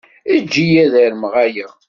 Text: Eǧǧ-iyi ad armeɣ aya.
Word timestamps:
Eǧǧ-iyi 0.35 0.77
ad 0.83 0.93
armeɣ 1.05 1.33
aya. 1.45 1.67